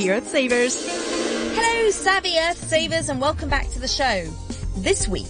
Savvy 0.00 0.12
Earth 0.12 0.28
Savers. 0.28 0.86
Hello, 1.54 1.90
Savvy 1.90 2.38
Earth 2.38 2.68
Savers, 2.70 3.10
and 3.10 3.20
welcome 3.20 3.50
back 3.50 3.68
to 3.68 3.78
the 3.78 3.86
show. 3.86 4.24
This 4.78 5.06
week, 5.06 5.28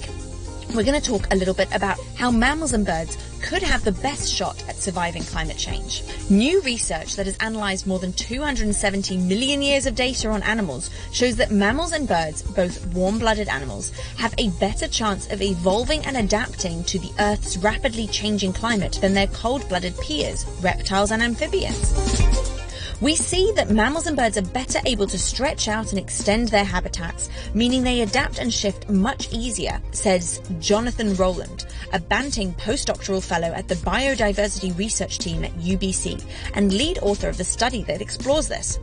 we're 0.77 0.85
going 0.85 1.01
to 1.01 1.05
talk 1.05 1.27
a 1.33 1.35
little 1.35 1.55
bit 1.55 1.67
about 1.75 1.99
how 2.15 2.31
mammals 2.31 2.73
and 2.73 2.87
birds 2.87 3.19
could 3.43 3.65
have 3.65 3.83
the 3.83 3.91
best 3.91 4.33
shot 4.33 4.63
at 4.69 4.77
surviving 4.77 5.25
climate 5.25 5.57
change. 5.57 6.05
New 6.31 6.63
research 6.63 7.17
that 7.17 7.27
has 7.27 7.37
analysed 7.41 7.89
more 7.89 7.99
than 7.99 8.13
270 8.13 9.17
million 9.17 9.61
years 9.61 9.87
of 9.87 9.97
data 9.97 10.29
on 10.29 10.41
animals 10.45 10.89
shows 11.11 11.35
that 11.35 11.51
mammals 11.51 11.93
and 11.93 12.07
birds, 12.07 12.43
both 12.43 12.87
warm-blooded 12.95 13.49
animals, 13.49 13.91
have 14.19 14.33
a 14.39 14.51
better 14.61 14.87
chance 14.87 15.29
of 15.33 15.43
evolving 15.43 16.07
and 16.07 16.17
adapting 16.17 16.85
to 16.85 17.01
the 17.01 17.11
Earth's 17.19 17.57
rapidly 17.57 18.07
changing 18.07 18.53
climate 18.53 19.01
than 19.01 19.15
their 19.15 19.27
cold-blooded 19.27 19.99
peers, 19.99 20.47
reptiles 20.63 21.11
and 21.11 21.25
amphibians. 21.25 22.60
We 23.01 23.17
see 23.17 23.51
that 23.57 23.71
mammals 23.71 24.07
and 24.07 24.15
birds 24.15 24.37
are 24.37 24.43
better 24.43 24.79
able 24.85 25.07
to 25.07 25.19
stretch 25.19 25.69
out 25.69 25.91
and 25.91 25.99
extend 25.99 26.49
their 26.49 26.65
habitats, 26.65 27.31
meaning 27.55 27.83
they 27.83 28.03
adapt 28.03 28.39
and 28.39 28.53
shift 28.53 28.91
much 28.91 29.33
easier, 29.33 29.81
says 29.93 30.43
Jonathan 30.59 31.15
Rolland, 31.15 31.65
a 31.95 31.99
Banting 31.99 32.53
postdoctoral 32.55 33.25
fellow 33.25 33.49
at 33.55 33.69
the 33.69 33.77
Biodiversity 33.77 34.77
Research 34.77 35.17
Team 35.17 35.45
at 35.45 35.53
UBC 35.55 36.23
and 36.55 36.75
lead 36.75 36.99
author 36.99 37.31
of 37.31 37.39
the 37.39 37.45
study 37.45 37.83
that 37.85 38.03
explores 38.03 38.49
this. 38.49 38.79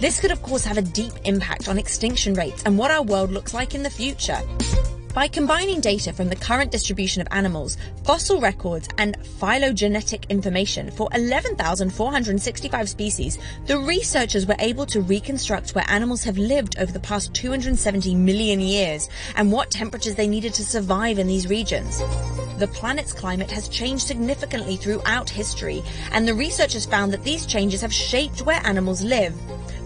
This 0.00 0.20
could 0.20 0.32
of 0.32 0.42
course 0.42 0.64
have 0.66 0.76
a 0.76 0.82
deep 0.82 1.12
impact 1.24 1.66
on 1.66 1.78
extinction 1.78 2.34
rates 2.34 2.62
and 2.66 2.76
what 2.76 2.90
our 2.90 3.02
world 3.02 3.30
looks 3.30 3.54
like 3.54 3.74
in 3.74 3.82
the 3.82 3.90
future. 3.90 4.40
By 5.12 5.26
combining 5.26 5.80
data 5.80 6.12
from 6.12 6.28
the 6.28 6.36
current 6.36 6.70
distribution 6.70 7.20
of 7.20 7.26
animals, 7.32 7.76
fossil 8.04 8.40
records, 8.40 8.88
and 8.96 9.16
phylogenetic 9.40 10.26
information 10.30 10.92
for 10.92 11.08
11,465 11.12 12.88
species, 12.88 13.36
the 13.66 13.76
researchers 13.78 14.46
were 14.46 14.54
able 14.60 14.86
to 14.86 15.00
reconstruct 15.00 15.74
where 15.74 15.84
animals 15.88 16.22
have 16.22 16.38
lived 16.38 16.78
over 16.78 16.92
the 16.92 17.00
past 17.00 17.34
270 17.34 18.14
million 18.14 18.60
years 18.60 19.08
and 19.34 19.50
what 19.50 19.72
temperatures 19.72 20.14
they 20.14 20.28
needed 20.28 20.54
to 20.54 20.64
survive 20.64 21.18
in 21.18 21.26
these 21.26 21.48
regions. 21.48 21.98
The 22.58 22.68
planet's 22.68 23.12
climate 23.12 23.50
has 23.50 23.68
changed 23.68 24.06
significantly 24.06 24.76
throughout 24.76 25.28
history, 25.28 25.82
and 26.12 26.28
the 26.28 26.34
researchers 26.34 26.86
found 26.86 27.12
that 27.12 27.24
these 27.24 27.46
changes 27.46 27.80
have 27.80 27.92
shaped 27.92 28.42
where 28.42 28.64
animals 28.64 29.02
live. 29.02 29.34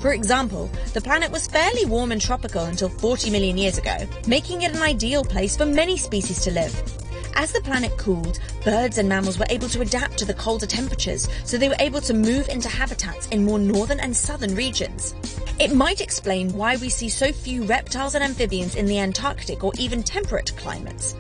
For 0.05 0.13
example, 0.13 0.69
the 0.93 1.01
planet 1.01 1.33
was 1.33 1.47
fairly 1.47 1.87
warm 1.87 2.13
and 2.13 2.21
tropical 2.21 2.67
until 2.67 2.91
40 2.91 3.31
million 3.31 3.57
years 3.57 3.79
ago, 3.79 3.97
making 4.27 4.61
it 4.61 4.77
an 4.77 4.83
ideal 4.83 5.25
place 5.25 5.57
for 5.57 5.65
many 5.65 5.97
species 5.97 6.43
to 6.43 6.51
live. 6.51 6.75
As 7.37 7.53
the 7.53 7.63
planet 7.63 7.97
cooled, 7.97 8.39
birds 8.67 8.99
and 8.99 9.09
mammals 9.09 9.39
were 9.39 9.47
able 9.49 9.71
to 9.71 9.81
adapt 9.81 10.19
to 10.19 10.27
the 10.27 10.35
colder 10.35 10.67
temperatures, 10.67 11.27
so 11.45 11.57
they 11.57 11.71
were 11.71 11.81
able 11.81 12.03
to 12.03 12.13
move 12.13 12.51
into 12.51 12.69
habitats 12.69 13.29
in 13.29 13.47
more 13.47 13.59
northern 13.59 13.99
and 13.99 14.15
southern 14.15 14.55
regions. 14.55 15.15
It 15.59 15.75
might 15.75 16.03
explain 16.03 16.53
why 16.53 16.77
we 16.77 16.91
see 16.91 17.09
so 17.09 17.33
few 17.33 17.65
reptiles 17.65 18.15
and 18.15 18.23
amphibians 18.23 18.75
in 18.75 18.85
the 18.85 18.99
Antarctic 18.99 19.65
or 19.65 19.73
even 19.79 20.03
temperate 20.03 20.55
climates. 20.59 21.15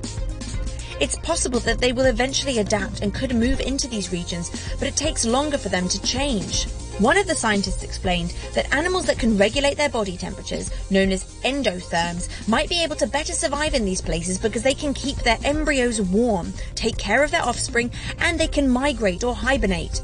It's 1.00 1.18
possible 1.18 1.58
that 1.60 1.78
they 1.78 1.92
will 1.92 2.04
eventually 2.04 2.58
adapt 2.58 3.00
and 3.00 3.12
could 3.12 3.34
move 3.34 3.60
into 3.60 3.88
these 3.88 4.12
regions, 4.12 4.50
but 4.78 4.86
it 4.86 4.96
takes 4.96 5.24
longer 5.24 5.58
for 5.58 5.68
them 5.68 5.88
to 5.88 6.00
change. 6.02 6.66
One 6.98 7.16
of 7.18 7.26
the 7.26 7.34
scientists 7.34 7.82
explained 7.82 8.32
that 8.54 8.72
animals 8.72 9.06
that 9.06 9.18
can 9.18 9.36
regulate 9.36 9.76
their 9.76 9.88
body 9.88 10.16
temperatures, 10.16 10.70
known 10.90 11.10
as 11.10 11.24
endotherms, 11.42 12.28
might 12.46 12.68
be 12.68 12.82
able 12.84 12.94
to 12.96 13.08
better 13.08 13.32
survive 13.32 13.74
in 13.74 13.84
these 13.84 14.00
places 14.00 14.38
because 14.38 14.62
they 14.62 14.74
can 14.74 14.94
keep 14.94 15.16
their 15.16 15.38
embryos 15.42 16.00
warm, 16.00 16.52
take 16.76 16.96
care 16.96 17.24
of 17.24 17.32
their 17.32 17.42
offspring, 17.42 17.90
and 18.20 18.38
they 18.38 18.46
can 18.46 18.68
migrate 18.68 19.24
or 19.24 19.34
hibernate. 19.34 20.00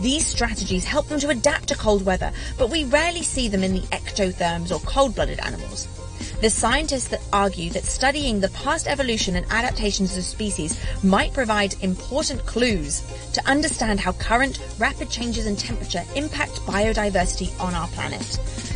These 0.00 0.24
strategies 0.24 0.84
help 0.84 1.08
them 1.08 1.18
to 1.20 1.30
adapt 1.30 1.68
to 1.68 1.74
cold 1.74 2.04
weather, 2.04 2.32
but 2.56 2.70
we 2.70 2.84
rarely 2.84 3.22
see 3.22 3.48
them 3.48 3.64
in 3.64 3.72
the 3.72 3.86
ectotherms 3.88 4.70
or 4.70 4.78
cold-blooded 4.86 5.40
animals. 5.40 5.88
The 6.42 6.50
scientists 6.50 7.06
that 7.08 7.22
argue 7.32 7.70
that 7.70 7.84
studying 7.84 8.40
the 8.40 8.48
past 8.48 8.88
evolution 8.88 9.36
and 9.36 9.46
adaptations 9.48 10.16
of 10.16 10.24
species 10.24 10.76
might 11.04 11.32
provide 11.32 11.76
important 11.84 12.44
clues 12.46 13.04
to 13.34 13.48
understand 13.48 14.00
how 14.00 14.10
current 14.14 14.58
rapid 14.76 15.08
changes 15.08 15.46
in 15.46 15.54
temperature 15.54 16.02
impact 16.16 16.54
biodiversity 16.66 17.48
on 17.60 17.74
our 17.74 17.86
planet. 17.88 18.24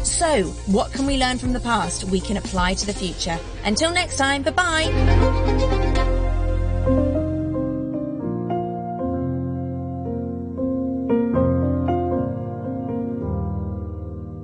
So, 0.06 0.44
what 0.66 0.92
can 0.92 1.06
we 1.06 1.18
learn 1.18 1.38
from 1.38 1.52
the 1.52 1.58
past 1.58 2.04
we 2.04 2.20
can 2.20 2.36
apply 2.36 2.74
to 2.74 2.86
the 2.86 2.94
future? 2.94 3.36
Until 3.64 3.90
next 3.90 4.16
time, 4.16 4.44
bye 4.44 4.52
bye! 4.52 5.65